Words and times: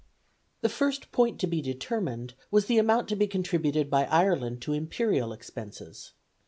The 0.61 0.67
first 0.69 1.11
point 1.11 1.39
to 1.41 1.45
be 1.47 1.61
determined 1.61 2.33
was 2.49 2.65
the 2.65 2.79
amount 2.79 3.07
to 3.09 3.15
be 3.15 3.27
contributed 3.27 3.87
by 3.91 4.05
Ireland 4.05 4.59
to 4.63 4.73
imperial 4.73 5.31
expenses. 5.31 6.13